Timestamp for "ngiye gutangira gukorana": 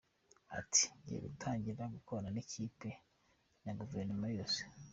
0.93-2.29